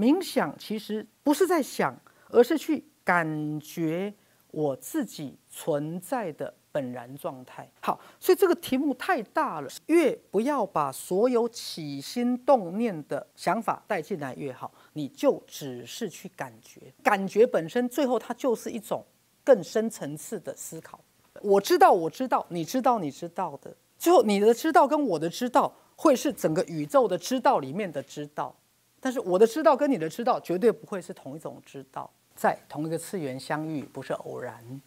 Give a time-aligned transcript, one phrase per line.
[0.00, 1.94] 冥想其实不是在想，
[2.30, 4.14] 而是去感觉
[4.50, 7.70] 我自己存在的本然状态。
[7.82, 14.72] 好，所以这个题目太大了，越不要把所有起心动念的想法带进来越好。
[14.94, 19.04] 你就只是去感觉，感觉本身最后它就是一种
[19.44, 20.98] 更深层次的思考。
[21.42, 28.56] 我知道，我知道，你知道，你知道的，最后你的知道跟我的知道会是整个宇宙的知道里面的知道。
[29.02, 34.80] 但是我的知道跟你的知道绝对不会是同一种知道，在同一个次元相遇不是偶然。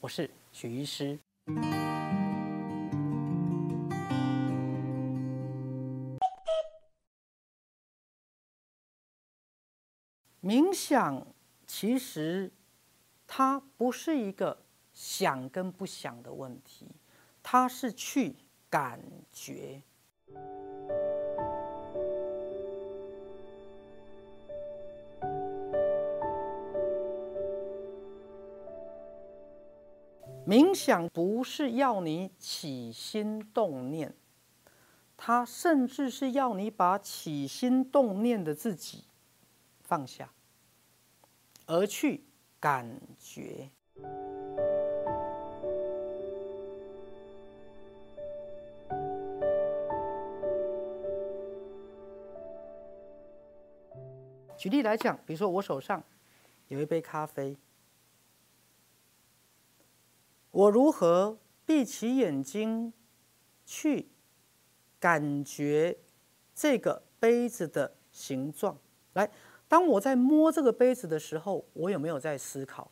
[0.00, 1.18] 我是许医师。
[10.40, 11.26] 冥想
[11.66, 12.52] 其实
[13.26, 14.56] 它不是一个
[14.92, 16.86] 想跟不想的问题，
[17.42, 18.36] 它是去
[18.70, 19.00] 感
[19.32, 19.82] 觉。
[30.46, 34.14] 冥想不是要你起心动念，
[35.16, 39.04] 它甚至是要你把起心动念的自己
[39.80, 40.30] 放下，
[41.64, 42.24] 而去
[42.60, 43.70] 感觉。
[54.58, 56.02] 举例来讲，比如说我手上
[56.68, 57.56] 有一杯咖啡。
[60.54, 62.92] 我如何闭起眼睛
[63.66, 64.06] 去
[65.00, 65.98] 感觉
[66.54, 68.78] 这个杯子的形状？
[69.14, 69.28] 来，
[69.66, 72.88] 当我在摸这个杯子的时候，我有没有在思考？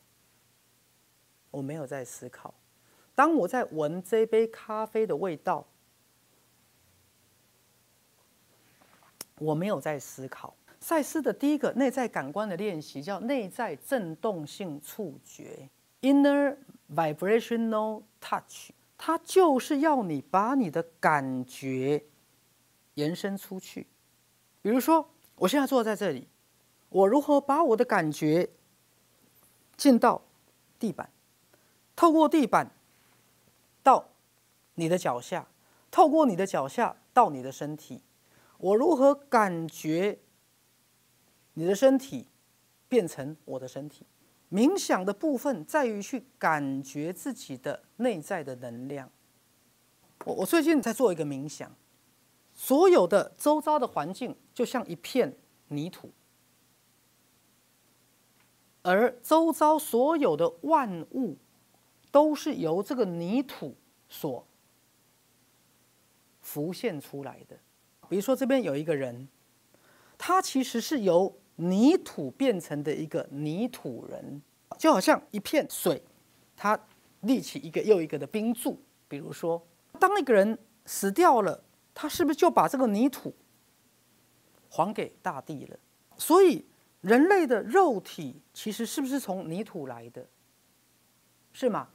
[1.53, 2.53] 我没有在思考。
[3.15, 5.65] 当我在闻这杯咖啡的味道，
[9.39, 10.57] 我没有在思考。
[10.81, 16.57] 赛斯的第一个内在感官的练习叫内在振动性触觉 （inner）。
[16.95, 22.05] Vibrational touch，它就是要你把你的感觉
[22.95, 23.87] 延伸出去。
[24.61, 26.29] 比如说，我现在坐在这里，
[26.91, 28.51] 我如何把我的感觉
[29.77, 30.23] 进到
[30.79, 31.11] 地板，
[31.97, 32.71] 透过地板
[33.83, 34.11] 到
[34.75, 35.49] 你的脚下，
[35.91, 38.03] 透过你的脚下到你的身体，
[38.59, 40.19] 我如何感觉
[41.55, 42.29] 你的身体
[42.89, 44.07] 变成我的身体？
[44.53, 49.11] 冥想的部分在于去感觉自己的内在的能量。
[50.27, 51.75] 我我最近在做一个冥想，
[52.53, 55.35] 所有的周遭的环境就像一片
[55.69, 56.13] 泥土，
[58.83, 61.39] 而周遭所有的万物
[62.11, 63.75] 都是由这个泥土
[64.11, 64.47] 所
[66.43, 67.59] 浮现出来的。
[68.11, 69.29] 比如说这边有一个人，
[70.19, 71.39] 他其实是由。
[71.63, 74.43] 泥土变成的一个泥土人，
[74.79, 76.03] 就好像一片水，
[76.57, 76.79] 它
[77.21, 78.81] 立起一个又一个的冰柱。
[79.07, 79.65] 比如说，
[80.01, 81.63] 当一个人死掉了，
[81.95, 83.35] 他是不是就把这个泥土
[84.69, 85.79] 还给大地了？
[86.17, 86.65] 所以，
[87.01, 90.27] 人类的肉体其实是不是从泥土来的？
[91.53, 91.89] 是吗？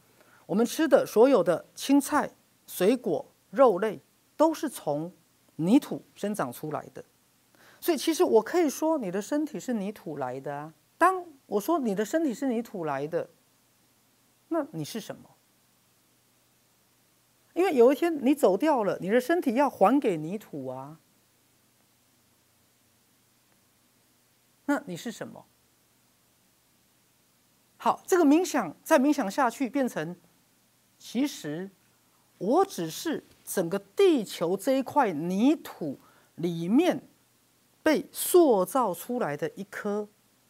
[0.45, 2.31] 我们吃的所有的青菜、
[2.67, 3.99] 水果、肉类，
[4.37, 5.11] 都是从
[5.57, 7.03] 泥土生长出来的。
[7.79, 10.73] 所以，其实我可以说，你的身体是泥土来的啊。
[10.97, 13.29] 当我说你的身体是泥土来的，
[14.47, 15.29] 那你是什么？
[17.53, 20.99] 因为有一天你走掉了，你的身体要还给泥土啊。
[24.65, 25.45] 那你是什么？
[27.77, 30.15] 好，这个冥想再冥想下去，变成
[30.97, 31.69] 其实
[32.39, 35.99] 我只是整个地球这一块泥土
[36.35, 37.07] 里面。
[37.87, 40.09] 被塑造出来的一颗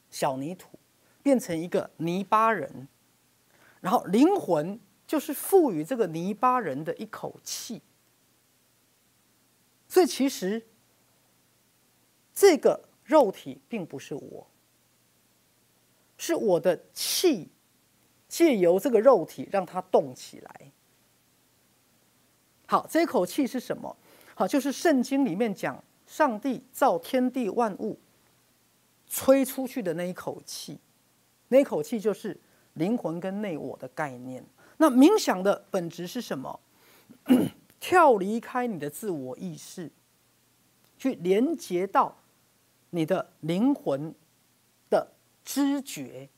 [0.09, 0.79] 小泥土，
[1.21, 2.87] 变成一个泥巴人，
[3.79, 7.83] 然后灵魂就是赋予这个泥巴人的一口气。
[9.87, 10.65] 所以其实
[12.33, 14.47] 这个肉体并不是我，
[16.17, 17.51] 是我的气
[18.27, 20.71] 借由这个肉体让它动起来。
[22.65, 23.95] 好，这口气是什么？
[24.33, 25.83] 好，就是圣经里面讲。
[26.07, 27.99] 上帝造天地万物，
[29.05, 30.79] 吹出去的那一口气，
[31.49, 32.39] 那一口气就是
[32.73, 34.43] 灵魂跟内我的概念。
[34.77, 36.59] 那冥想的本质是什么？
[37.79, 39.91] 跳离开你的自我意识，
[40.97, 42.17] 去连接到
[42.89, 44.15] 你的灵魂
[44.89, 45.11] 的
[45.43, 46.29] 知觉。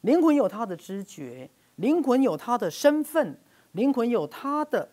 [0.00, 3.38] 灵魂有它的知觉，灵魂有它的身份，
[3.72, 4.90] 灵魂有它的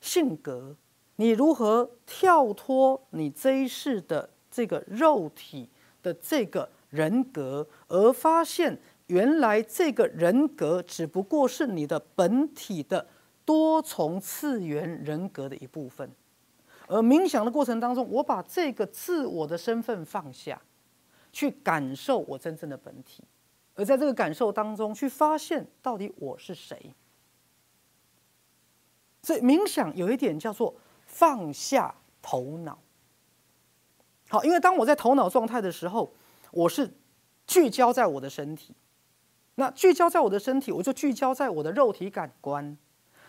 [0.00, 0.76] 性格。
[1.16, 5.68] 你如何跳脱你这一世的这个肉体
[6.02, 13.06] 的这个人格，而发现原来这个人格只不过是你的本体的
[13.44, 16.10] 多重次元人格的一部分。
[16.88, 20.60] 而冥想的过程当中，我把这个自我的身份放下，
[21.32, 23.22] 去感受我真正的本体，
[23.74, 26.92] 而在这个感受当中，去发现到底我是谁。
[29.22, 30.74] 所以冥想有一点叫做
[31.12, 32.78] 放下头脑。
[34.30, 36.10] 好，因为当我在头脑状态的时候，
[36.50, 36.90] 我是
[37.46, 38.74] 聚焦在我的身体。
[39.56, 42.76] 那聚焦在我的身体，我就聚焦在我的肉体感官。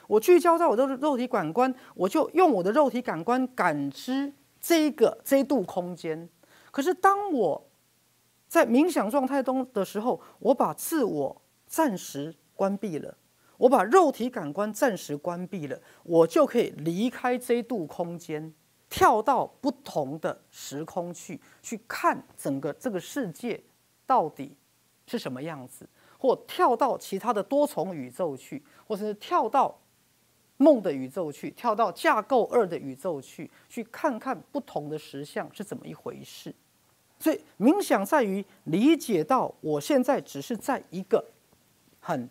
[0.07, 4.31] 我聚焦在我的肉体感官，我就用我的肉体感官感知
[4.61, 6.29] 这一个这一度空间。
[6.71, 7.69] 可是当我
[8.47, 13.17] 在冥想状态中的时候，我把自我暂时关闭了，
[13.57, 18.53] 我把肉体感官暂时关闭了，我就可以离开这一度空间。
[18.89, 23.59] 跳到不同的时空去，去看整个这个世界
[24.05, 24.55] 到底
[25.07, 25.89] 是什么样子，
[26.19, 29.75] 或跳到其他的多重宇宙去，或者是跳到
[30.57, 36.53] 梦的宇宙去，跳到架构二的宇宙去，去看看不同的实相是怎么一回事。
[37.17, 41.25] 所以冥想在于理解到，我现在只是在一个
[41.99, 42.29] 很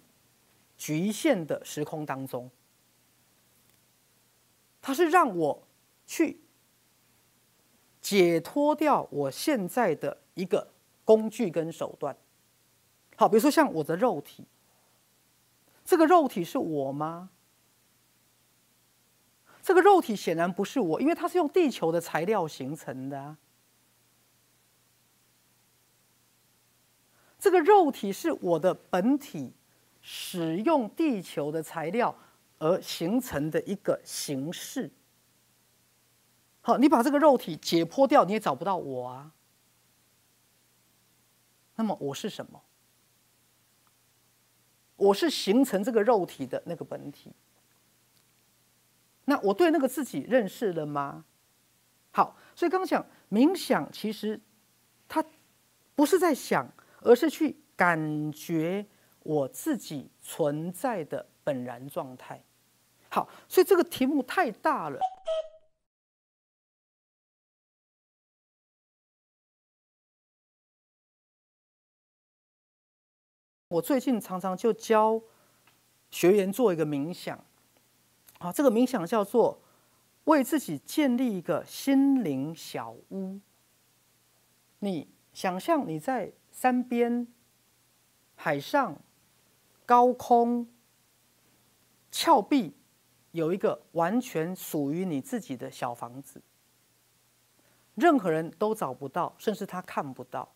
[0.77, 2.51] 局限的时空当中，
[4.81, 5.67] 它是让我
[6.07, 6.39] 去。
[8.01, 10.73] 解脱掉我现在的一个
[11.05, 12.17] 工具跟手段，
[13.15, 14.45] 好，比如说像我的肉体，
[15.85, 17.31] 这个肉体是我吗？
[19.63, 23.21] 这个肉体显然不是我，因为它是用地球的材料形成的。
[23.21, 23.39] 啊
[27.39, 29.53] 这个肉体是我的本体，
[30.03, 32.15] 使用地球的材料
[32.59, 34.91] 而形成的一个形式。
[36.61, 39.33] 好，你把这个肉体解剖掉，你也找不到我啊。
[41.77, 42.63] 那么我是什么？
[44.97, 47.33] 我是形成这个肉体的那个本体。
[49.25, 51.25] 那我对那个自己认识了吗？
[52.13, 54.41] 好，所以刚讲冥想，其实
[55.09, 55.25] 它
[55.95, 56.71] 不是在想，
[57.01, 58.87] 而是去感觉
[59.25, 62.43] 我自己存在的本然状态。
[63.09, 64.99] 好，所以这个题目太大了。
[73.69, 75.19] 我最近常常就教
[76.11, 77.43] 学员做一个冥想，
[78.39, 79.63] 啊，这个冥想叫做
[80.25, 83.41] 为自己建立一个心灵小屋。
[84.81, 87.27] 你想象你在山边、
[88.35, 89.01] 海上、
[89.85, 90.67] 高空、
[92.11, 92.75] 峭壁，
[93.33, 96.43] 有一个完全属于你自己的小房子，
[97.95, 100.53] 任何人都找不到，甚至他看不到。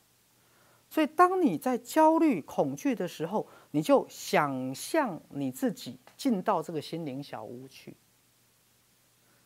[0.89, 7.97] 所以，当你在焦虑、恐惧的时候，你就想象你自己进到这个心灵小屋去。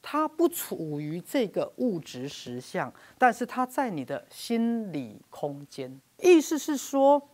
[0.02, 6.00] 它不处于这个物质实相，但是它在你的心理空间。
[6.18, 7.28] 意思是说，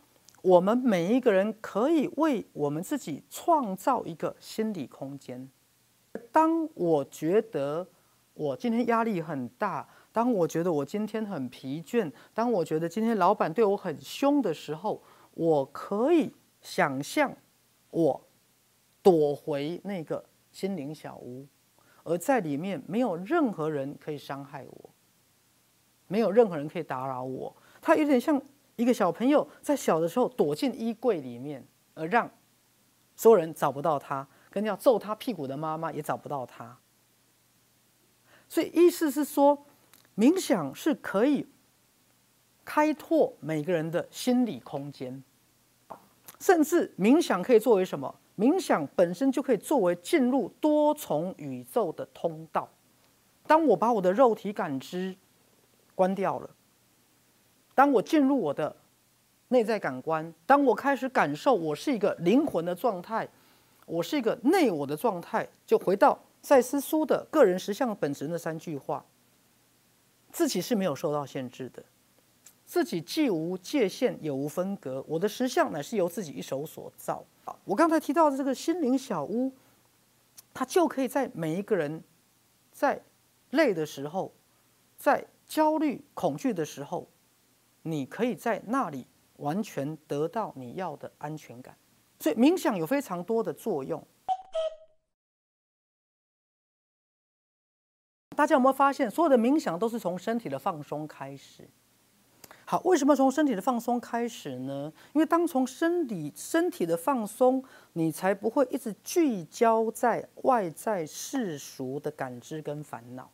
[0.46, 5.50] 我们每一个人可以为我们自己创造一个心理空间。
[6.30, 7.84] 当我觉得
[8.32, 9.88] 我今天压力很大。
[10.12, 15.02] 当我觉得我今天很疲倦，当我觉得今天老板对我很凶的时候，
[15.34, 16.32] 我可以
[16.62, 17.36] 想象
[17.90, 18.26] 我
[19.02, 21.44] 躲回那个心灵小屋，
[22.04, 24.90] 而在里面没有任何人可以伤害我，
[26.06, 27.54] 没有任何人可以打扰我。
[27.82, 28.40] 他有点像
[28.76, 32.30] 一个小朋友在小的时候躲进衣柜里面，而让
[33.16, 36.78] 所有人找不到他，跟要揍他屁股的妈妈也找不到他。
[38.48, 39.66] 所以意思是说。
[40.18, 41.46] 冥想是可以
[42.64, 45.22] 开拓每个人的心理空间，
[46.40, 48.18] 甚至冥想可以作为什么？
[48.38, 52.66] 冥想本身就可以作为进入多重宇宙的通道。
[53.46, 55.14] 当我把我的肉体感知
[55.94, 56.48] 关掉了，
[57.76, 58.74] 当我进入我的
[59.48, 63.28] 内在感官，当我开始感受我是一个灵魂的状态，
[63.84, 69.04] 我是一个内我的状态，就回到赛斯书的个人实相本质那三句话。
[70.32, 71.82] 自己是没有受到限制的，
[72.64, 77.22] 自己既无界限也无分隔，我的实相乃是由自己一手所造。
[77.66, 79.52] 我刚才提到的这个心灵小屋，
[80.54, 82.02] 它就可以在每一个人
[82.72, 82.98] 在
[83.50, 84.32] 累的时候，
[84.96, 87.06] 在焦虑、恐惧的时候，
[87.86, 91.76] 你可以在那里完全得到你要的安全感。
[92.18, 94.04] 所以冥想有非常多的作用。
[98.36, 101.68] 大家有没有发现，所有的冥想都是从身体的放松开始？
[102.64, 104.92] 好，为什么从身体的放松开始呢？
[105.12, 107.62] 因为当从身体身体的放松，
[107.92, 113.30] 你才不会一直聚焦在外在世俗的感知跟烦恼。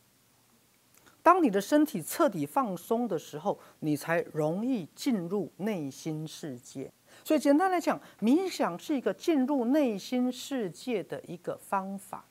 [1.23, 6.91] 当你的身体彻底放松的时候，你才容易进入内心世界。
[7.25, 12.25] 所以简单来讲，冥想是一个进入内心世界的一个方法。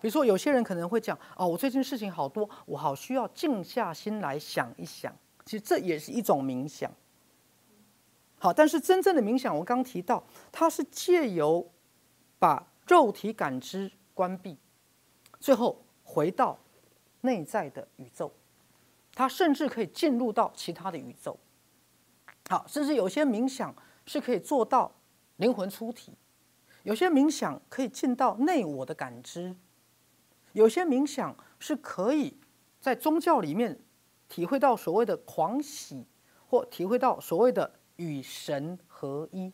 [0.00, 5.14] 比如说，有些人可能会讲：“哦，我最近事情好多，我好需要静下心来想一想。”
[5.46, 6.90] 其实这也是一种冥想。
[8.38, 11.66] 好，但是真正的冥想，我刚提到，它是借由
[12.38, 14.58] 把肉体感知关闭，
[15.38, 16.58] 最后回到
[17.20, 18.32] 内在的宇宙。
[19.12, 21.38] 它甚至可以进入到其他的宇宙。
[22.48, 23.74] 好，甚至有些冥想
[24.06, 24.92] 是可以做到
[25.36, 26.12] 灵魂出体，
[26.82, 29.56] 有些冥想可以进到内我的感知，
[30.52, 32.38] 有些冥想是可以
[32.80, 33.80] 在宗教里面。
[34.28, 36.04] 体会到所谓的狂喜，
[36.48, 39.52] 或体会到所谓的与神合一。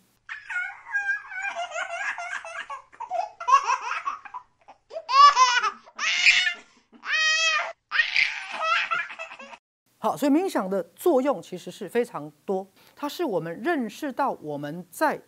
[10.02, 12.66] 好，所以冥想的作用其实是非常多，
[12.96, 15.22] 它是我们认识到我们在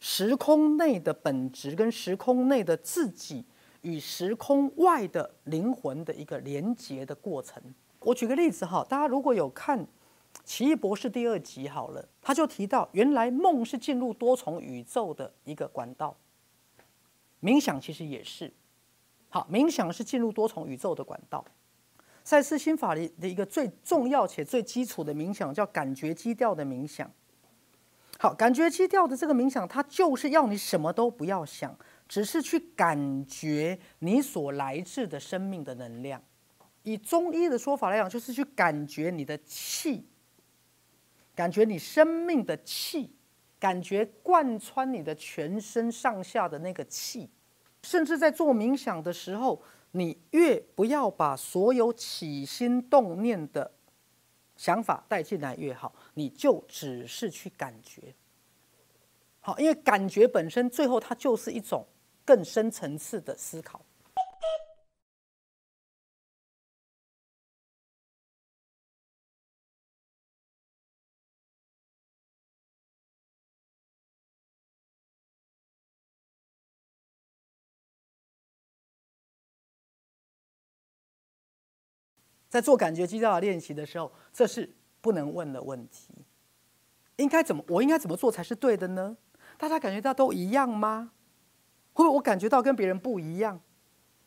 [0.00, 3.44] 时空内的本质，跟时空内的自己
[3.82, 7.62] 与时空外的灵魂的一个连结的过程。
[8.00, 9.78] 我举个例子哈，大家如果有看
[10.46, 16.16] 《奇异博士》第二集好了，他就提到，原来梦是进入多重宇宙的一个管道，
[17.42, 18.50] 冥想其实也是，
[19.28, 21.44] 好，冥想是进入多重宇宙的管道。
[22.26, 27.08] 赛斯心法里的一个最重要且最基础的冥想叫感觉基调的冥想。
[28.18, 31.78] 好，感觉基调的这个冥想，它就是要你什么都不要想，
[32.08, 36.20] 只是去感觉你所来自的生命的能量。
[36.82, 40.04] 以中医的说法来讲，就是去感觉你的气，
[41.32, 43.14] 感觉你生命的气，
[43.60, 47.30] 感觉贯穿你的全身上下的那个气，
[47.84, 49.62] 甚至在做冥想的时候，
[49.92, 53.72] 你越不要把所有起心动念的
[54.56, 58.14] 想法带进来越好，你就只是去感觉。
[59.40, 61.86] 好，因为感觉本身最后它就是一种
[62.24, 63.80] 更深层次的思考。
[82.48, 86.14] 在做感觉基调的练习的时候，这是不能问的问题。
[87.16, 87.64] 应该怎么？
[87.68, 89.16] 我应该怎么做才是对的呢？
[89.56, 91.12] 大家感觉到都一样吗？
[91.92, 93.58] 会不会我感觉到跟别人不一样？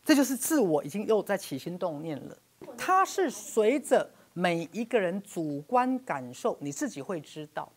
[0.04, 2.38] 这就是自我已经又在起心动念了。
[2.78, 7.72] 它是随着每一个人主观感受，你自己会知道。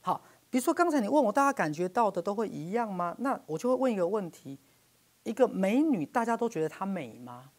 [0.00, 0.20] 好，
[0.50, 3.14] 比如说刚才你问我，大家感觉到的都会一样吗？
[3.20, 4.58] 那我就会问一个问题：
[5.22, 7.50] 一个美女，大家都觉得她美吗？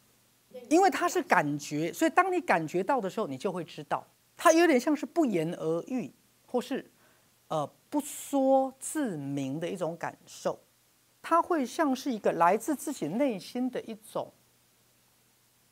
[0.69, 4.05] 因为它是感觉，所以当你感觉到的时候，你就会知道，
[4.35, 6.11] 它有点像是不言而喻，
[6.45, 6.89] 或是
[7.47, 10.59] 呃不说自明的一种感受。
[11.21, 14.31] 它会像是一个来自自己内心的一种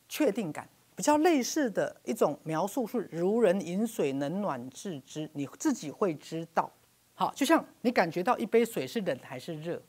[0.07, 6.71] 确定感，比较类似的一种描述是“如人饮水，冷暖自知”，你自己会知道。
[7.13, 9.81] 好，就像你感觉到一杯水是冷还是热，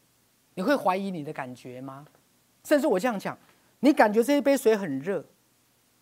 [0.55, 2.05] 你会怀疑你的感觉吗？
[2.65, 3.39] 甚至我这样讲。
[3.85, 5.25] 你感觉这一杯水很热，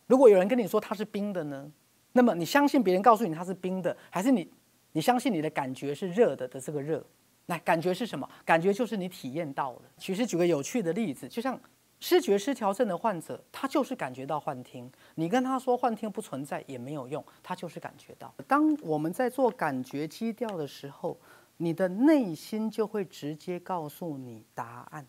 [0.06, 1.72] 如果有人跟你说它是冰的呢？
[2.12, 4.46] 那么你相信别人告诉你它是冰的，还是你
[4.92, 7.02] 你相信你的感觉是热的的这个热？
[7.46, 8.28] 来感觉是什么？
[8.44, 9.82] 感觉就是你体验到了。
[9.96, 11.58] 其实举个有趣的例子，就像
[12.00, 14.92] 视觉失调症的患者，他就是感觉到幻听。
[15.14, 18.34] 你跟他说幻听不存在也没有用，他就是感觉到。
[18.46, 21.18] 当我们在做感觉基调的时候，
[21.56, 25.06] 你的内心就会直接告诉你答案，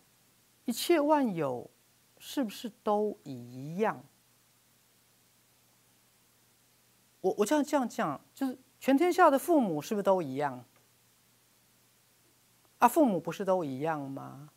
[0.64, 1.68] 一切万有。
[2.24, 4.00] 是不是都一样？
[7.20, 10.64] 我我这样这样讲，就是全天下的父母是不是都一样？
[12.78, 14.50] 啊，父母不是都一样吗？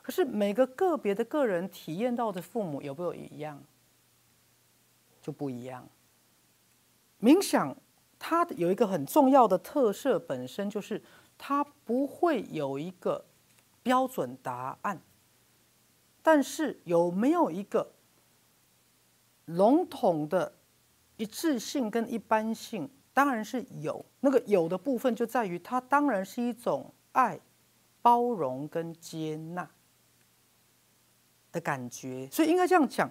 [0.00, 3.62] 可是每个个别的个人体验到的父母有没有一样？
[5.20, 5.86] 就不一样。
[7.20, 7.76] 冥想
[8.18, 11.02] 它有一个很重要的特色，本身就是
[11.36, 13.26] 它不会有一个
[13.82, 15.02] 标准答案。
[16.26, 17.92] 但是有没有一个
[19.44, 20.50] 笼统的
[21.18, 22.88] 一致性跟一般性？
[23.12, 24.02] 当然是有。
[24.20, 27.38] 那个有的部分就在于它当然是一种爱、
[28.00, 29.70] 包容跟接纳
[31.52, 32.26] 的感觉。
[32.32, 33.10] 所以应该这样讲：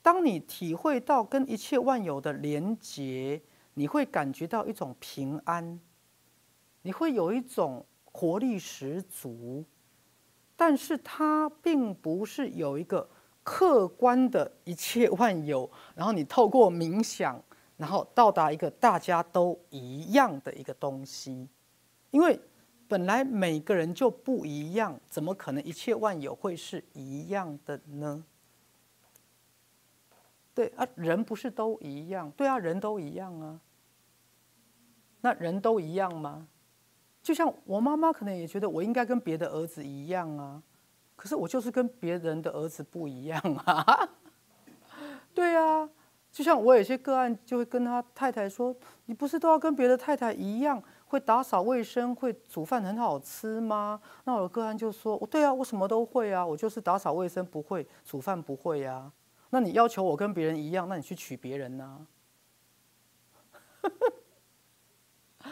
[0.00, 3.42] 当你体会到跟一切万有的连结，
[3.74, 5.78] 你会感觉到一种平安，
[6.80, 9.62] 你会有一种活力十足。
[10.56, 13.08] 但是它并不是有一个
[13.42, 17.42] 客观的一切万有，然后你透过冥想，
[17.76, 21.48] 然后到达一个大家都一样的一个东西，
[22.10, 22.40] 因为
[22.86, 28.24] 本来每个人就不一样，怎么可能一切万有会是一样的呢？
[30.54, 32.30] 对啊，人不是都一样？
[32.30, 33.60] 对啊，人都一样啊。
[35.20, 36.46] 那人都一样吗？
[37.24, 40.62] 就像我妈妈可能也觉得我应该跟别的儿子一样啊，
[41.16, 44.10] 可是我就是跟别人的儿子不一样啊。
[45.32, 45.88] 对啊，
[46.30, 48.76] 就像我有些个案就会跟他太太说
[49.06, 59.10] ：“你不是都要跟别的太太一样，会打扫卫生，会煮饭很好吃吗？”那我的个案就说：“我对啊，我什么都会啊，我就是打扫卫生不会，煮饭不会呀。
[59.48, 62.06] 那你要求我跟别人一样，那你去娶别人呢？”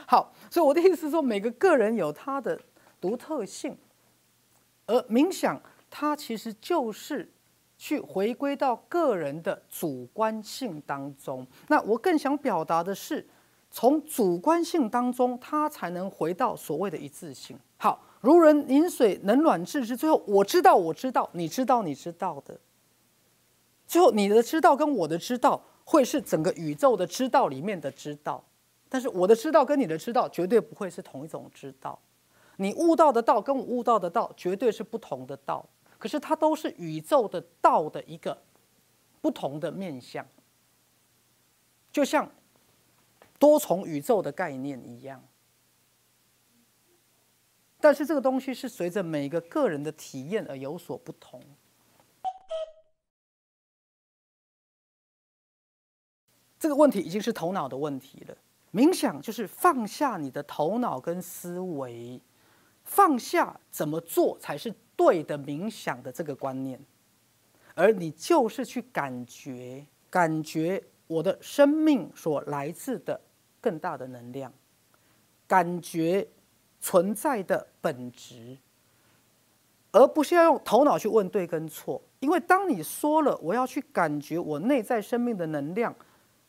[0.06, 2.58] 好，所以我的意思是说，每个个人有他的
[3.00, 3.76] 独特性，
[4.86, 7.30] 而冥想它其实就是
[7.76, 11.46] 去回归到个人的主观性当中。
[11.68, 13.26] 那我更想表达的是，
[13.70, 17.58] 从主观性当中，它才能回到所谓的一致性。
[17.78, 19.96] 好，如人饮水，冷暖自知。
[19.96, 22.60] 最后，我知道，我知道，你知道，你知道的。
[23.86, 28.44] 最后，你的知道跟我的知道，会是整个宇宙的知道里面的知道。
[28.92, 31.98] 但是我的知道跟你的知道绝对不会是同一种知道，
[32.56, 35.66] 你悟到的道跟我悟到的道绝对是不同的道，
[35.98, 38.42] 可是它都是宇宙的道的一个
[39.22, 40.26] 不同的面相，
[41.90, 42.30] 就像
[43.38, 45.24] 多重宇宙的概念一样。
[47.80, 51.42] 但是这个东西是随着每个个人的体验而有所不同。
[56.58, 58.36] 这个问题已经是头脑的问题了。
[58.72, 62.18] 冥想就是放下你的头脑跟思维，
[62.84, 66.80] 放下怎么做才是对的冥想的这个观念，
[67.74, 73.20] 而你就是去感觉，感觉我的生命所来自的
[73.60, 74.50] 更大的能量，
[75.46, 76.26] 感觉
[76.80, 78.56] 存在的本质，
[79.90, 85.94] 而不是要用头脑去问对跟错，因为当你说了我要去感觉我内在生命的能量。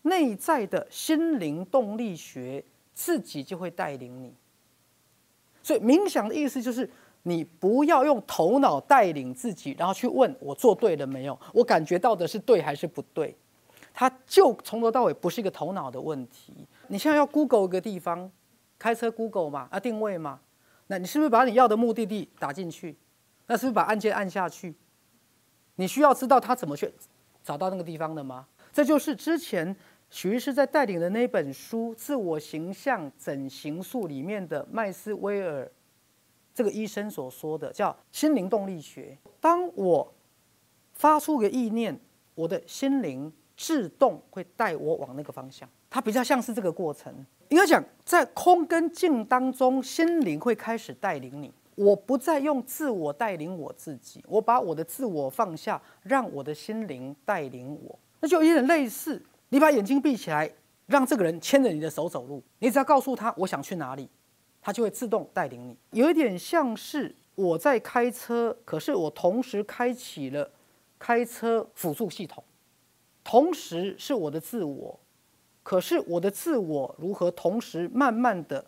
[0.04, 2.64] 内在的心灵动力学
[2.94, 4.34] 自己就会带领你，
[5.64, 6.88] 所以冥想的意思就是
[7.24, 13.36] 你不要用头脑带领自己，然后去问我做对了没有，我感觉到的是对还是不对，
[13.94, 16.54] 它就从头到尾不是一个头脑的问题。
[16.90, 18.30] 你现在要 Google 一个地方，
[18.78, 20.42] 开车 Google 嘛，啊定位嘛，
[20.88, 22.96] 那你是不是把你要的目的地打进去？
[23.48, 24.76] 那是不是把按键按下去？
[25.78, 26.94] 你需要知道他怎么去
[27.44, 28.46] 找到那个地方的吗？
[28.72, 29.76] 这就是之前。
[30.14, 35.70] 许医师在带领的那本书《自我形象整形术》里面的麦斯威尔
[36.54, 39.18] 这个医生所说的，叫心灵动力学。
[39.42, 40.14] 当我
[40.94, 42.00] 发出个意念，
[42.36, 45.68] 我的心灵自动会带我往那个方向。
[45.90, 47.12] 它比较像是这个过程。
[47.50, 51.52] 应该讲，在空跟静当中，心灵会开始带领你。
[51.74, 57.98] 我不再用自我带领我自己，我把我的自我放下，让我的心灵带领我。
[58.20, 59.20] 那就有点类似。
[59.54, 60.52] 你把眼睛闭起来，
[60.88, 62.44] 让这个人牵着你的手走路。
[62.58, 64.10] 你只要告诉他我想去哪里，
[64.60, 65.78] 他就会自动带领你。
[65.92, 70.50] 有一点像是我在开车，可是我同时开启了
[70.98, 72.44] 开车辅助系统，
[73.24, 75.00] 同时是我的自我。
[75.62, 78.66] 可是我的自我如何同时慢慢的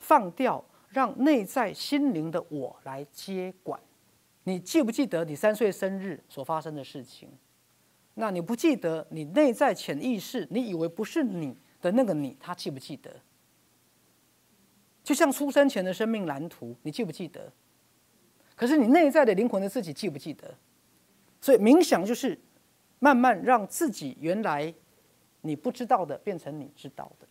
[0.00, 3.80] 放掉，让内在心灵的我来接管？
[4.42, 7.30] 你记不记得你三岁生日所发生的事情？
[8.20, 13.14] 那你不记得你内在潜意识，你以为不是你的那个你，他记不记得？
[15.04, 17.52] 就像出生前的生命蓝图，你记不记得？
[18.56, 20.52] 可是你内在的灵魂的自己记不记得？
[21.40, 22.36] 所以冥想就是
[22.98, 24.74] 慢慢让自己原来
[25.42, 27.28] 你不知道的变成你知道的。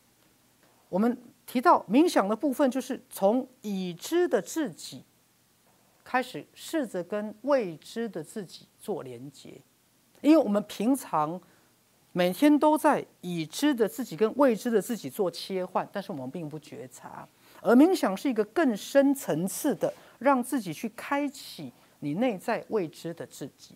[0.88, 5.04] 我们提到冥想的部分，就是从已知的自己
[6.06, 9.62] 开始，试着跟未知的自己做连接。
[10.22, 11.40] 因为我们平常
[12.12, 17.28] 每天都在已知的自己跟未知的自己做切换，但是我们并不觉察。
[17.62, 23.76] 而冥想是一个更深层次的，让自己去开启你内在未知的自己。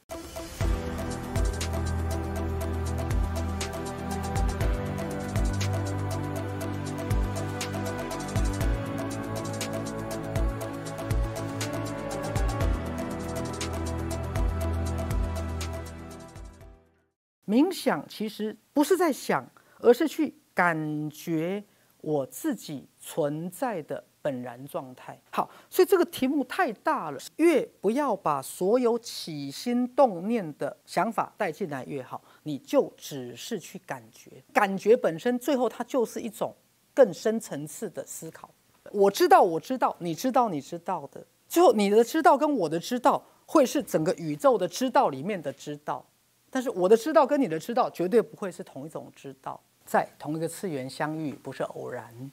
[17.51, 19.45] 冥想其实不是在想，
[19.79, 21.61] 而是去感觉
[21.99, 25.19] 我自己存在的本然状态。
[25.31, 32.23] 好，所以这个题目太大了，越不要把所有起心动念的想法带进来越好。
[32.43, 36.55] 你就只是去感觉，感觉本身最后它就是一种
[36.93, 38.49] 更深层次的思考。
[38.93, 46.05] 我知道，我知道，你知道，你知道的，最后你的知道跟我的知道会是整个宇宙的知道里面的知道。
[46.53, 52.29] 但是我的知道跟你的知道绝对不会是同一种知道，在同一个次元相遇不是偶然。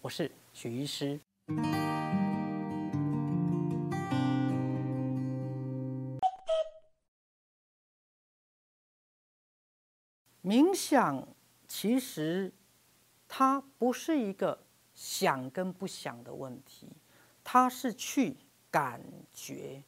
[0.00, 1.20] 我是许医师。
[10.42, 11.28] 冥想
[11.68, 12.50] 其实
[13.28, 14.58] 它不是一个
[14.94, 16.88] 想跟不想的问题，
[17.44, 18.34] 它是去
[18.70, 18.98] 感
[19.34, 19.82] 觉。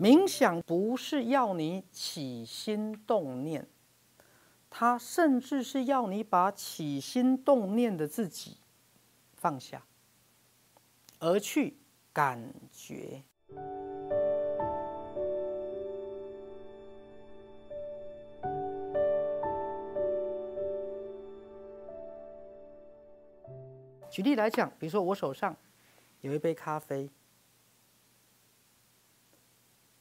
[0.00, 3.66] 冥想不是要你起心动念，
[4.70, 8.58] 它甚至是要你把起心动念的自己
[9.34, 9.84] 放下，
[11.18, 11.76] 而去
[12.12, 13.24] 感觉。
[24.08, 25.56] 举例来讲，比如说我手上
[26.20, 27.10] 有一杯咖啡。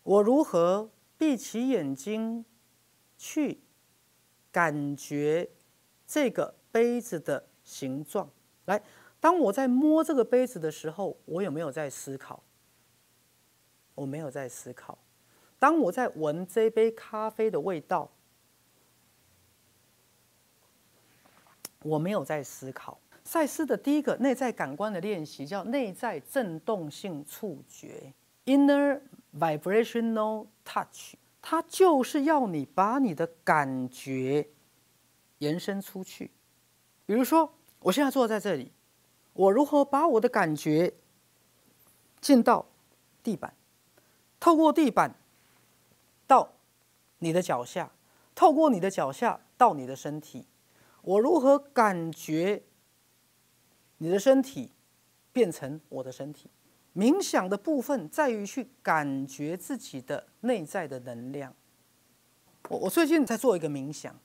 [0.08, 2.46] 我如何闭起眼睛
[3.18, 3.60] 去
[4.54, 5.50] 感觉
[6.08, 8.30] 这个杯子的形状？
[8.68, 8.82] 来，
[9.20, 12.42] 当我在摸这个杯子的时候，我有没有在思考？
[13.96, 14.98] 我没有在思考。
[15.60, 18.10] 当我在闻这杯咖啡的味道，
[21.84, 22.98] 我没有在思考。
[23.26, 28.14] 赛斯的第一个内在感官的练习叫内在振动性触觉
[28.46, 29.02] （Inner）。
[29.34, 34.50] Vibrational touch，它就是要你把你的感觉
[35.40, 36.32] 延伸出去。
[37.06, 38.72] 比如说，我现在坐在这里，
[39.34, 40.94] 我如何把我的感觉
[42.20, 42.66] 进到
[43.22, 43.54] 地板，
[44.40, 45.16] 透过地板
[46.26, 46.54] 到
[47.20, 47.92] 你的脚下，
[48.34, 50.46] 透过你的脚下到你的身体，
[51.02, 52.64] 我如何感觉
[53.98, 54.72] 你的身体
[55.32, 56.50] 变成我的身体？
[56.98, 61.54] 冥想的部分在于去感觉自己的内在的能量。
[62.70, 64.20] 我我最近在做一个冥想，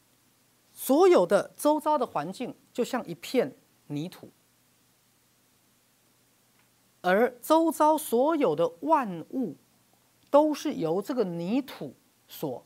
[0.73, 3.55] 所有的周遭的环境就像一片
[3.89, 4.31] 泥土，
[7.03, 9.55] 而周遭所有的万物
[10.31, 11.95] 都是由这个泥土
[12.27, 12.65] 所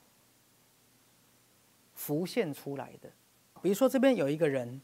[1.95, 3.11] 浮现出来的。
[3.61, 4.81] 比如说这边有一个人，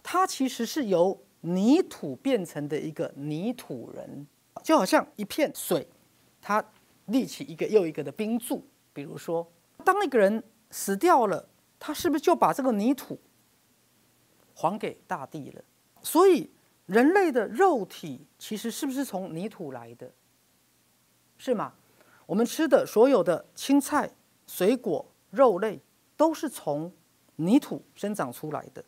[0.00, 1.24] 他其实是由。
[1.40, 4.26] 泥土变成的一个泥土人，
[4.62, 5.86] 就好像一片水，
[6.40, 6.64] 它
[7.06, 8.66] 立起一个又一个的冰柱。
[8.92, 9.46] 比如说，
[9.84, 11.48] 当一个人死掉了，
[11.78, 13.20] 他是不是就把这个泥土
[14.54, 15.62] 还给大地了？
[16.02, 16.50] 所以，
[16.86, 20.10] 人类的肉体其实是不是从泥土来的？
[21.36, 21.74] 是吗？
[22.26, 24.10] 我们吃的所有的青菜、
[24.46, 25.80] 水果、肉类，
[26.16, 26.92] 都是从
[27.36, 28.84] 泥土生长出来的。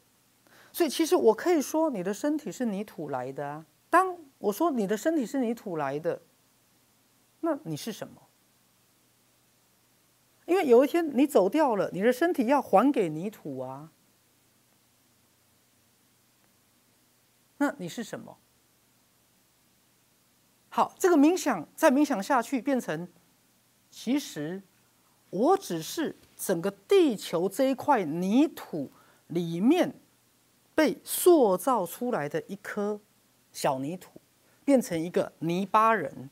[0.73, 3.67] 所以，其实我可以说，你的身体是泥土来的啊。
[3.89, 6.23] 当我说你的身体是泥土来的，
[7.41, 8.23] 那你是什么？
[10.47, 13.91] 因为有一天你走掉了，你的身体要还给泥土啊。
[17.59, 18.39] 那你是什么？
[20.69, 23.09] 好，这个冥想再冥想下去，变成
[23.91, 24.63] 其实
[25.31, 28.93] 我只是整个地球这一块泥土
[29.27, 30.01] 里面。
[30.81, 32.99] 被塑造出来的一颗
[33.53, 34.19] 小泥土，
[34.64, 36.31] 变成一个泥巴人，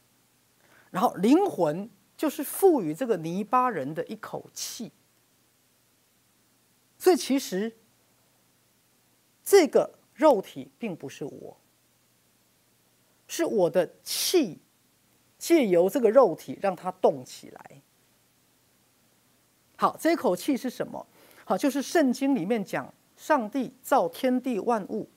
[0.90, 4.90] 然后灵魂就是赋予这个泥巴人的一口气。
[6.96, 7.76] 所以其实
[9.44, 11.58] 这个肉体并不是我，
[13.26, 14.61] 是我的气
[15.37, 17.82] 借由这个肉体让它动起来。
[19.76, 21.06] 好，这口气是什么？
[21.44, 22.90] 好，就是圣经里面讲。
[23.18, 25.09] 上帝造天地万物，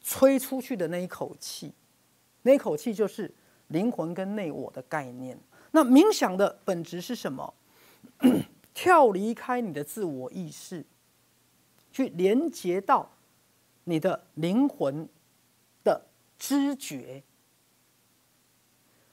[0.00, 1.74] 吹出去的那一口气，
[2.42, 3.34] 那口气就是
[3.66, 5.36] 灵魂跟内我的概念。
[5.72, 7.52] 那冥想的本质是什么？
[8.72, 10.84] 跳离开你的自我意识，
[11.90, 13.10] 去连接到
[13.84, 15.08] 你的灵魂
[15.82, 16.06] 的
[16.38, 17.24] 知觉。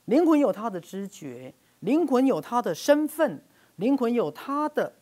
[0.06, 3.44] 灵魂有它的知觉，灵魂有它的身份，
[3.78, 4.94] 灵魂有它的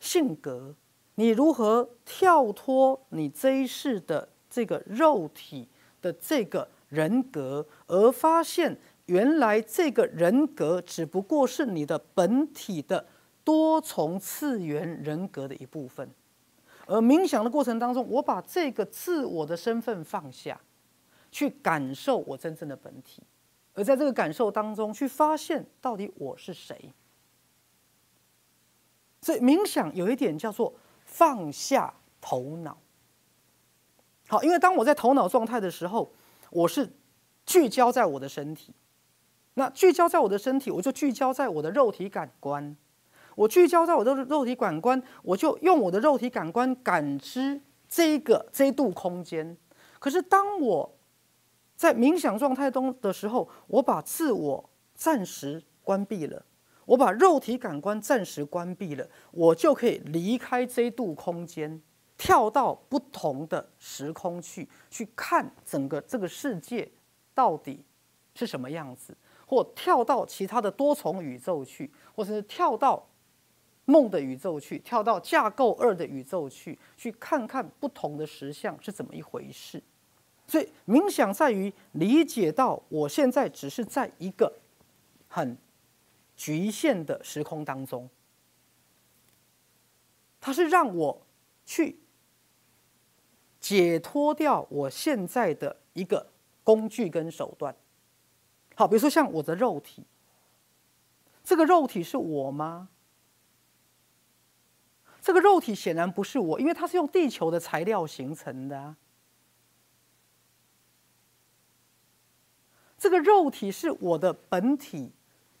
[0.00, 0.74] 性格。
[1.16, 5.68] 你如何跳脱你这一世的这个肉体
[6.00, 13.06] 的这个人格，而发现原来这个人格只不过是你的本体的
[13.44, 16.08] 多重次元人格的一部分。
[16.86, 20.60] 而冥想的过程当中，我把这个自我的身份放下，
[21.30, 23.22] 去感受我真正的本体，
[23.74, 26.92] 而在这个感受当中，去发现到底我是谁。
[29.20, 30.74] 所以冥想有一点叫做
[31.12, 32.78] 放下头脑。
[34.28, 36.10] 好，因为当我在头脑状态的时候，
[36.50, 36.90] 我是
[37.44, 38.72] 聚焦在我的身体，
[39.54, 42.74] 那聚焦在我的身体，我就聚焦在我的肉体感官。
[43.34, 49.54] 我聚焦在我的肉体感官，我就用我的肉体感官感知这一个这一度空间。
[49.98, 50.96] 可是当我
[51.76, 56.42] 在冥想状态中的时候，我把自我暂时关闭了，
[56.84, 61.80] 我把肉体感官暂时关闭了，我就可以离开这一度空间，
[62.16, 66.90] 跳到不同的时空去，去看整个这个世界
[67.34, 67.84] 到底
[68.34, 69.16] 是什么样子，
[69.46, 73.06] 或跳到其他的多重宇宙去，或者是跳到。
[73.84, 79.82] 梦的宇宙去，跳到架构二的宇宙去，去看看不同的实相是怎么一回事。
[80.46, 84.52] 所以冥想在于理解到，我现在只是在一个
[85.26, 85.58] 很
[86.36, 88.08] 局限的时空当中，
[90.40, 91.26] 它是让我
[91.64, 91.98] 去
[93.60, 96.26] 解脱掉我现在的一个
[96.64, 97.74] 工具跟手段。
[98.74, 100.04] 好，比如说像我的肉体，
[101.44, 102.88] 这个肉体是我吗？
[105.20, 108.96] 这个肉体显然不是我，因为它是用地球的材料形成的。
[112.98, 115.12] 这个肉体是我的本体，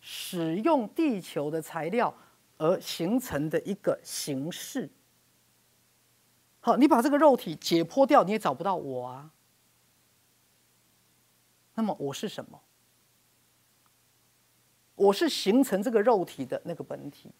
[0.02, 2.14] 使用地球的材料
[2.58, 4.90] 而形成的一个形式。
[6.60, 9.30] 好，你把这个肉体解剖掉，你也找不到我啊。
[11.74, 12.60] 那么我是什么？
[14.94, 17.32] 我是形成这个肉体的那个本体。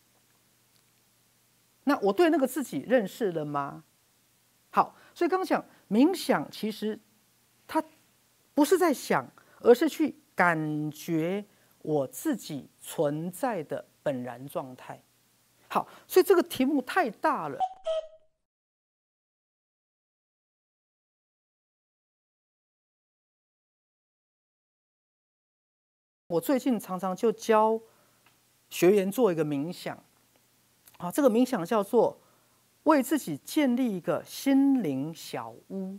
[1.85, 3.85] 那我对那个自己认识了吗？
[4.71, 6.99] 好，所以刚刚讲冥想，其实
[7.67, 7.83] 它
[8.55, 9.29] 不是在想，
[9.61, 11.45] 而是去感觉
[11.83, 15.03] 我自己存在的本然状态。
[15.69, 17.59] 好，所以这个题目太大了。
[26.27, 27.79] 我最近常常就教
[28.71, 30.03] 学员做一个冥想。
[30.99, 32.21] 啊，这个冥想叫做
[32.85, 35.99] 为自己建立一个心灵小屋。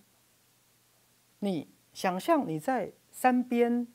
[1.39, 3.85] 你想象你在山边、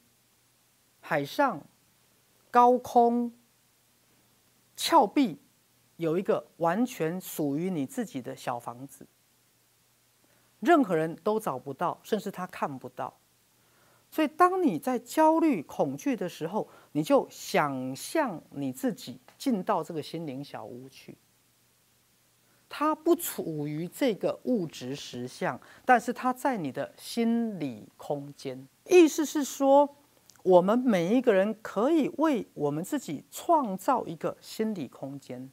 [1.01, 1.67] 海上、
[2.51, 3.33] 高空、
[4.77, 5.39] 峭壁，
[5.97, 9.07] 有一个完全属于你自己的小房子，
[10.61, 13.19] 任何人都找不到，甚至他看不到。
[14.11, 21.19] 所以，当你在焦虑、恐惧的时候，你就想象你自己进到这个心灵小屋去。
[22.71, 28.67] 它不处于这个物质实相，但是它在你的心理空间。
[28.87, 29.97] 意思是说，
[30.43, 35.51] 我们每一个人可以为我们自己创造一个心理空间。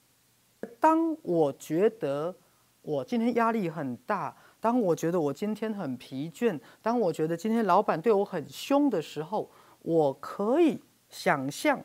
[0.80, 2.36] 当我觉得
[2.82, 4.36] 我今天压力很大。
[4.62, 9.48] 当我觉得我今天很疲倦，当我觉得今天老板对我很凶的时候，
[9.84, 11.80] 我可以想象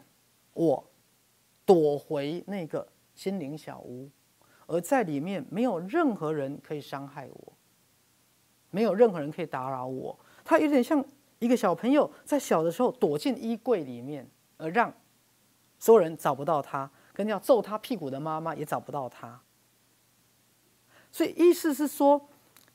[0.54, 0.90] 我
[1.66, 4.08] 躲回那个心灵小屋，
[4.66, 7.52] 而在里面没有任何人可以伤害我，
[8.70, 10.18] 没有任何人可以打扰我。
[10.42, 11.04] 他有点像
[11.40, 14.94] 一个小朋友在小的时候躲进衣柜里面，而让
[15.78, 19.40] 所有人找不到他，跟要揍他屁股的妈妈也找不到他。
[21.10, 22.28] 所以意思是说。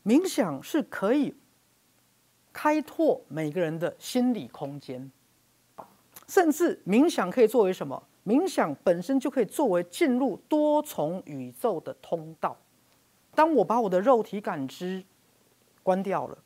[0.07, 1.33] 冥想是可以
[2.53, 5.11] 开拓每个人的心理空间，
[6.27, 8.03] 甚至冥想可以作为什么？
[8.23, 12.55] 冥想本身就可以作为进入多重宇宙的通道。
[13.33, 15.03] 当我把我的肉体感知
[15.81, 16.37] 关掉了，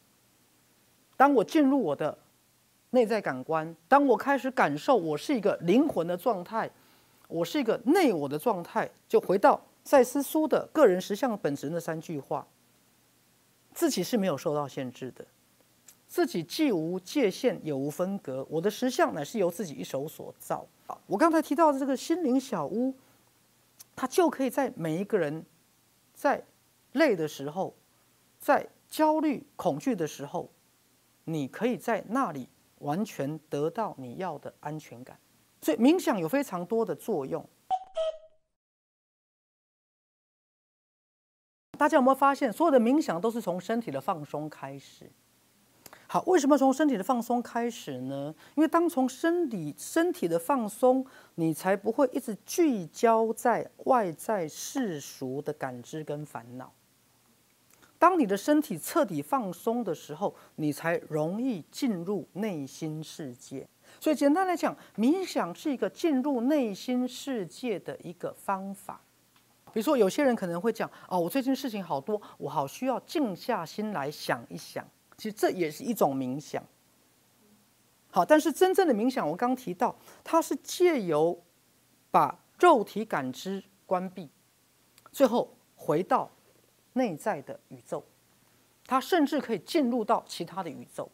[1.19, 2.17] 当我进入我的
[2.91, 6.71] 内在感官，当我开始感受我是一个灵魂的状态，
[7.27, 12.47] 我是一个内我的状态，就回到赛斯书的个人实相本质那三句话。
[13.73, 15.25] 自己是没有受到限制的，
[16.07, 20.65] 自己既无界限也无分隔，我的实相乃是由自己一手所造。
[21.05, 22.95] 我刚才提到的这个心灵小屋，
[23.93, 25.45] 它就可以在每一个人
[26.13, 26.41] 在
[26.93, 27.75] 累的时候，
[28.39, 30.49] 在焦虑恐惧的时候，
[31.29, 35.17] 你可以在那里完全得到你要的安全感。
[35.61, 37.47] 所以冥想有非常多的作用。
[41.77, 45.09] 大家有没有发现，所有的冥想都是从身体的放松开始？
[46.07, 48.33] 好，为什么从身体的放松开始呢？
[48.55, 56.73] 因为当从身体身体的放松，你才不会一直聚焦在外在世俗的感知跟烦恼。
[57.99, 63.67] 当你的身体彻底放松的时候，你才容易进入内心世界。
[63.99, 69.01] 所以简单来讲，冥想是一个进入内心世界的一个方法。
[69.73, 76.63] 比如说，有些人可能会讲：“哦，我最近事情好多，我好需要静下心来想一想。”其实这也是一种冥想。
[78.09, 81.37] 好，但是真正的冥想，我刚提到，它是借由
[82.09, 84.29] 把肉体感知关闭，
[85.11, 86.31] 最后回到
[86.93, 88.03] 内在的宇宙。
[88.85, 91.11] 它甚至可以进入到其他的宇宙。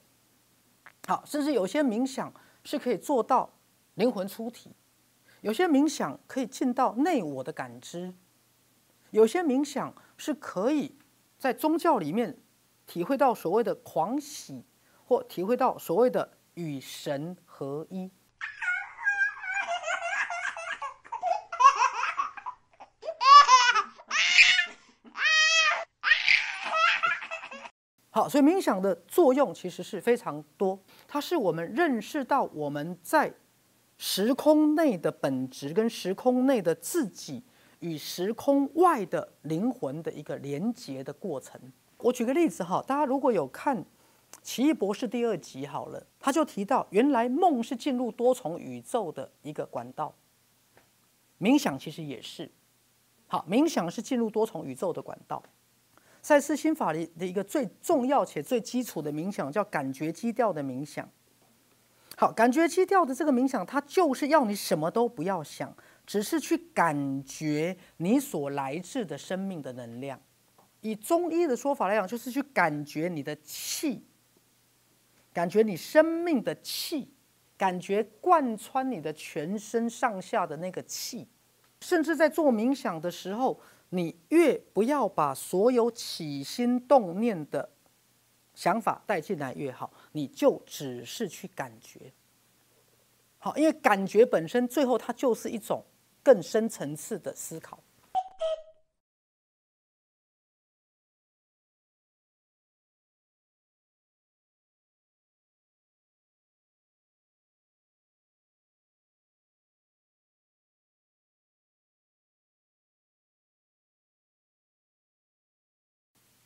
[1.08, 2.34] 好，甚至有些冥想
[2.64, 3.52] 是可以做到
[3.96, 4.72] 灵魂出体，
[5.42, 8.14] 有些冥想可以进到内我的感知。
[9.12, 10.96] 有些冥想是可以
[11.38, 12.38] 在宗教里面
[12.88, 14.64] 体会到所谓的狂喜，
[15.06, 18.10] 或体会到所谓的与神合一。
[28.16, 33.30] 好，所以冥想的作用其实是非常多，它是我们认识到我们在
[33.98, 37.44] 时空内的本质跟时空内的自己。
[37.82, 41.60] 与时空外的灵魂的一个连接的过程。
[41.98, 43.78] 我举个例子哈，大家如果有看
[44.42, 50.16] 《奇异博士》第二集好了，他就提到，原来梦是进入多重宇宙的一个管道。
[51.38, 52.50] 冥想其实也是，
[53.28, 55.44] 好，冥想是进入多重宇宙的管道。
[56.26, 61.08] 赛斯心法里的一个最重要且最基础的冥想叫感觉基调的冥想。
[62.18, 65.72] 好，感觉基调的这个冥想，它就是要你什么都不要想。
[66.04, 70.20] 只是去感觉你所来自的生命的能量，
[70.82, 74.04] 以中医的说法来讲，就是去感觉你的气，
[75.32, 77.14] 感觉你生命的气，
[77.56, 81.28] 感觉贯穿你的全身上下的那个气，
[81.82, 87.70] 甚至在做冥想的时候，你越不要把所有起心动念的
[88.54, 92.12] 想法带进来越好，你就只是去感觉，
[93.38, 95.84] 好，因为感觉本身最后它就是一种。
[96.26, 97.78] 更深层次的思考。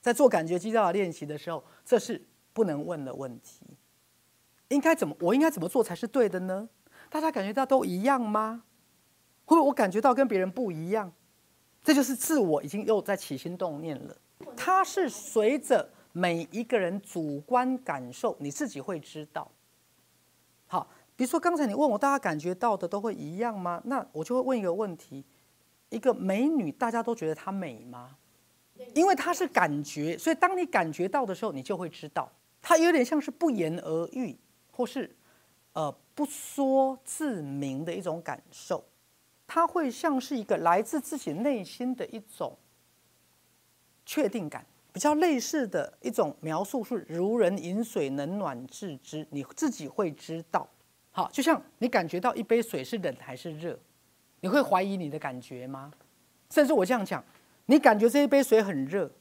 [0.02, 2.22] 在做感觉基调的练习的时候，这是
[2.54, 3.66] 不能问的问题。
[4.70, 5.16] 应该怎么？
[5.20, 6.70] 我应该怎么做才是对的呢？
[7.10, 8.64] 大家感觉到都一样吗？
[9.46, 11.12] 会我感觉到跟别人不一样，
[11.84, 14.16] 这就是自我已经又在起心动念了。
[14.56, 19.52] 它是随着每一个人主观感受，你自己会知道。
[20.68, 23.82] 好，比如说刚才你问我，大家感觉到的都会一样吗？
[23.86, 25.26] 那我就会问一个问题：
[25.90, 28.18] 一个美女，大家都觉得她美吗？
[28.94, 32.32] 因为它是感觉，所以当你感觉到的时候，你就会知道。
[32.62, 34.38] 它有点像是不言而喻，
[34.72, 35.10] 或是
[35.74, 38.84] 呃不说自明的一种感受。
[39.48, 42.58] 它会像是一个来自自己内心的一种
[44.06, 50.68] 确定感，比较类似的一种描述是“如人饮水，冷暖自知”，你自己会知道。
[51.12, 53.80] 好，就像你感觉到一杯水是冷还是热，
[54.42, 55.92] 你会怀疑你的感觉吗？
[56.52, 57.24] 甚至我这样讲，
[57.70, 59.12] 你感觉这一杯水很热，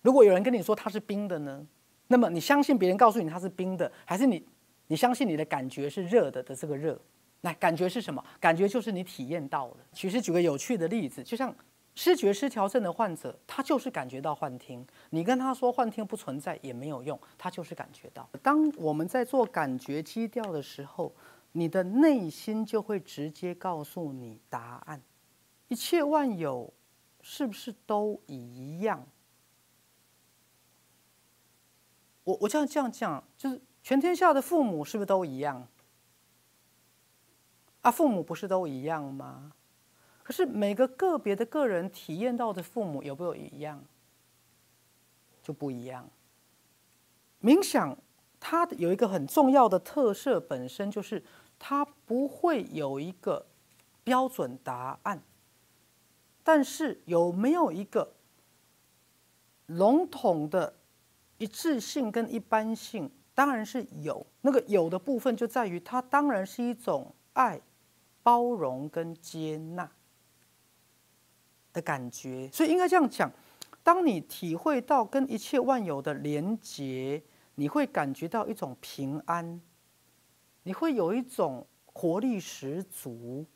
[0.00, 1.66] 如果有人跟你说它是冰的呢？
[2.06, 4.42] 那么你相信别人告诉你它是冰的，还是你
[4.86, 6.98] 你相信你的感觉是热的的这个热？
[7.42, 8.24] 那感觉是什么？
[8.40, 9.76] 感觉就是你体验到了。
[9.92, 11.54] 其实举个有趣的例子，就像
[11.94, 14.82] 视觉失调症的患者，他就是感觉到幻听。
[15.10, 18.26] 你跟他说幻听不存在也没有用，他就是感觉到。
[18.42, 21.14] 当我们在做感觉基调的时候，
[21.52, 25.02] 你的内心就会直接告诉你答案。
[25.68, 26.72] 一切万有
[27.28, 29.04] 是不是都一样？
[32.22, 35.66] 我我这样这样讲，就是全天下的父母是不是都一样？
[37.82, 39.52] 啊，父母不是都一样吗？
[40.22, 43.84] 可是每个个别的个人体验到的父母有没有一样，
[45.42, 46.08] 就不一样。
[47.42, 47.98] 冥想
[48.38, 51.24] 它有一个很重要的特色，本身就是
[51.58, 53.44] 它不会有一个
[54.04, 55.20] 标准答案，
[56.46, 58.14] 但是有没有一个
[59.66, 60.72] 笼统的
[61.38, 64.24] 一致性跟一般性，当然是有。
[64.42, 67.60] 那个有的部分就在于它当然是一种爱。
[68.22, 69.88] 包容跟接纳
[71.72, 73.30] 的感觉，所以应该这样讲：
[73.84, 77.22] 当你体会到跟一切万有的连结，
[77.54, 79.60] 你会感觉到一种平安，
[80.64, 83.46] 你会有一种活力十足。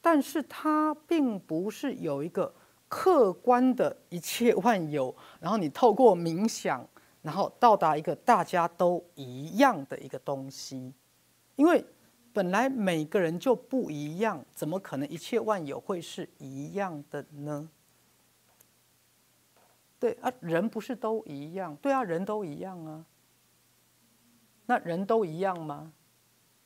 [0.00, 2.54] 但是它并不是有一个
[2.88, 6.86] 客观的一切万有，然后你透过冥想，
[7.22, 10.92] 然后到达一个大家都一样的一个东西，
[11.56, 11.84] 因为
[12.32, 17.68] 本来每个人就不一样，怎么可能一切万有会是一样的呢？
[19.98, 21.76] 对啊，人不是都一样？
[21.76, 23.04] 对啊，人都一样啊。
[24.66, 25.92] 那人都一样吗？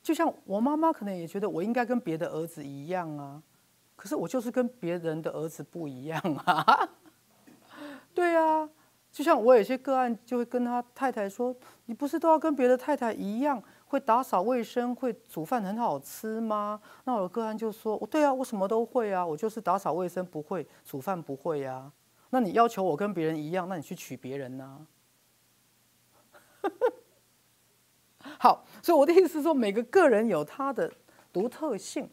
[0.05, 3.41] 就像我妈妈可能也觉得我应该跟别的儿子一样啊，
[3.95, 6.89] 可是我就是跟别人的儿子不一样啊。
[8.13, 8.69] 对啊，
[9.11, 11.55] 就像我有些个案就会跟他太太说
[11.87, 21.91] ：“你不是都要跟别的太太一样，会打扫卫生，会煮饭很好吃吗？”那我的个案就说：“我对啊，我什么都会啊，我就是打扫卫生不会，煮饭不会呀。”
[22.29, 24.85] 那你要求我跟别人一样，那你去娶别人呢？
[28.39, 30.91] 好，所以我的意思是说，每个个人有他的
[31.31, 32.09] 独特性，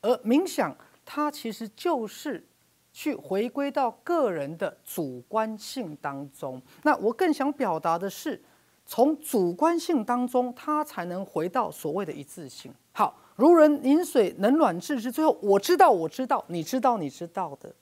[0.00, 2.46] 而冥想它其实就是
[2.92, 6.60] 去回归到个人的主观性当中。
[6.82, 8.42] 那我更想表达的是，
[8.86, 12.72] 从主观性当中，它才能回到所谓的一致性。
[12.92, 15.12] 好，如人饮水，冷暖自知。
[15.12, 17.74] 最后，我知道，我知道，你知道，你知道的。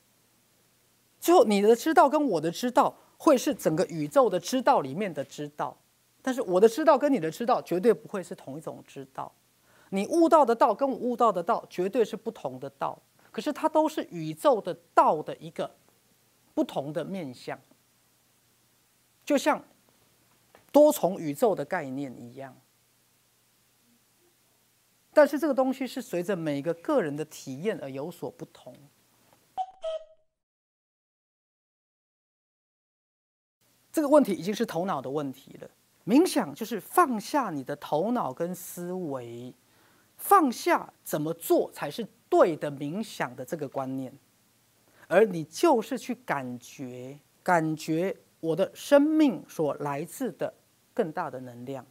[1.18, 5.76] 最后，你的知道跟我的知道会是整个宇宙的知道里面的知道，
[6.26, 9.32] 但是我的知道跟你的知道绝对不会是同一种知道。
[9.90, 13.00] 你悟到的道跟我悟到的道绝对是不同的道，
[13.30, 15.72] 可是它都是宇宙的道的一个
[16.52, 17.56] 不同的面相，
[19.24, 19.62] 就像
[20.72, 22.60] 多重宇宙的概念一样。
[25.12, 28.74] 但是这个东西是随着每个个人的体验而有所不同。
[33.92, 35.70] 这个问题已经是头脑的问题了。
[36.06, 39.52] 冥想就是放下你的头脑跟思维，
[40.16, 44.12] 放下怎么做才是对的冥想的这个观念，
[45.08, 50.54] 而你就是去感觉，感觉我的生命所来自的
[50.94, 51.84] 更大的能量，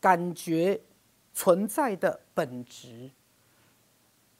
[0.00, 0.80] 感觉
[1.34, 3.10] 存在的本质，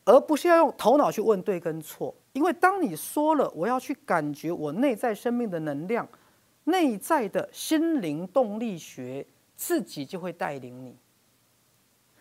[0.04, 2.14] 而不是要用头脑去问对跟错。
[2.34, 6.08] 因为当你说了我要去感觉我内在生命的能量。
[6.68, 10.96] 内在的心灵动力学自己就会带领你，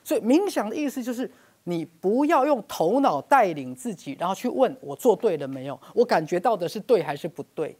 [0.03, 1.29] 所以冥想的意思就是
[1.63, 7.75] 你不要用头脑带领自己，然后去问我做对了没有，我感觉到的是对还是不对，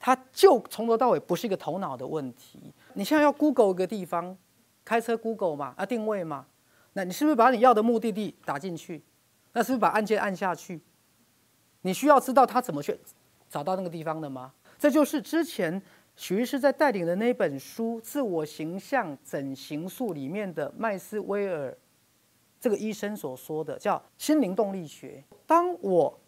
[0.00, 2.60] 它就从头到尾不是一个头脑的问题。
[2.94, 4.36] 你现在要 Google 一个地方，
[4.84, 6.44] 开车 Google 嘛，啊定位嘛，
[6.94, 9.00] 那你是不是把你要的目的地打进去？
[9.52, 10.80] 那是不是把按键按下去？
[11.82, 12.98] 你需要知道他怎么去
[13.48, 14.52] 找到那个地方的吗？
[14.76, 15.80] 这就是之前。
[16.20, 21.74] 许医师在带领的那本书《自我形象整形术》里面的麦斯威尔
[22.60, 25.24] 这个医生所说的，叫心灵动力学。
[25.46, 26.20] 当我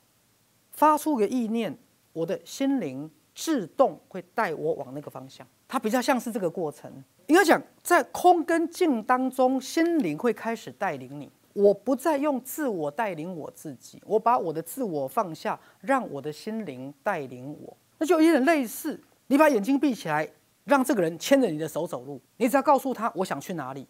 [0.70, 1.76] 发出个意念，
[2.14, 5.46] 我的心灵自动会带我往那个方向。
[5.68, 6.90] 它比较像是这个过程。
[7.26, 11.30] 应该讲，在空跟静当中，心灵会开始带领你。
[11.52, 17.76] 我不再用自我带领我自己，我把我的自我放下，让我的心灵带领我。
[17.98, 18.98] 那就有点类似。
[19.32, 20.28] 你把眼睛闭起来，
[20.64, 22.20] 让这个人牵着你的手走路。
[22.36, 23.88] 你只要告诉他我想去哪里，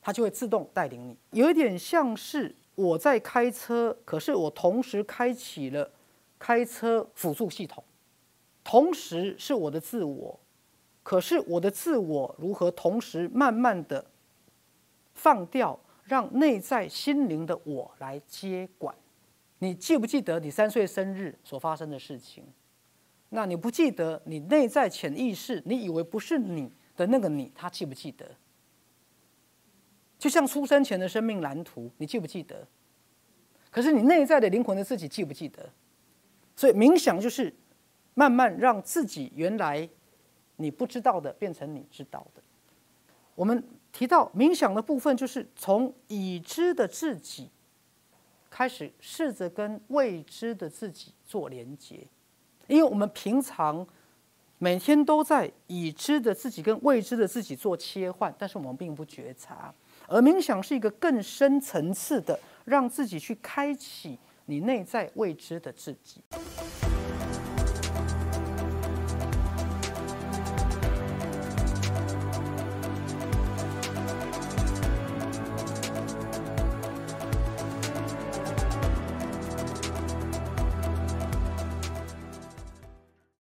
[0.00, 1.18] 他就会自动带领你。
[1.32, 5.90] 有一点像是我在开车，可是我同时开启了
[6.38, 7.82] 开车辅助系统，
[8.62, 10.38] 同时是我的自我。
[11.02, 14.04] 可是我的自我如何同时慢慢的
[15.12, 18.94] 放掉，让内在心灵的我来接管？
[19.58, 22.44] 你记不记得你三岁生日所发生的事情？
[23.34, 28.24] 那你不记得你内在潜意识，你以为不是你的那个你，他记不记得？
[30.16, 32.64] 就像出生前的生命蓝图，你记不记得？
[33.72, 35.68] 可是你内在的灵魂的自己记不记得？
[36.54, 37.52] 所以冥想就是
[38.14, 39.88] 慢慢让自己原来
[40.54, 42.40] 你不知道的变成你知道的。
[43.34, 43.60] 我们
[43.90, 47.50] 提到冥想的部分，就是从已知的自己
[48.48, 52.06] 开始，试着跟未知的自己做连接。
[52.66, 53.86] 因为我们平常
[54.58, 59.72] 每天都在已知的自己跟未知的自己做切换，但是我们并不觉察。
[60.06, 66.22] 而冥想是一个更深层次的，让自己去开启你内在未知的自己。